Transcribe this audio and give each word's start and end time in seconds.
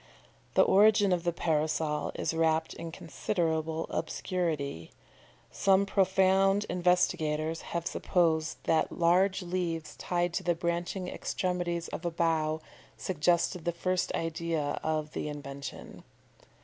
The 0.55 0.63
origin 0.63 1.11
of 1.13 1.25
the 1.25 1.31
Parasol 1.31 2.11
is 2.15 2.33
wrapped 2.33 2.73
in 2.73 2.91
considerable 2.91 3.85
obscurity. 3.91 4.89
Some 5.51 5.85
profound 5.85 6.65
investigators 6.69 7.61
have 7.77 7.85
supposed 7.85 8.57
that 8.63 8.91
large 8.91 9.43
leaves 9.43 9.95
tied 9.97 10.33
to 10.33 10.43
the 10.43 10.55
branching 10.55 11.07
extremities 11.07 11.87
of 11.89 12.03
a 12.03 12.09
bough 12.09 12.61
suggested 12.97 13.63
the 13.63 13.71
first 13.71 14.11
idea 14.15 14.79
of 14.83 15.11
the 15.13 15.27
invention. 15.27 16.03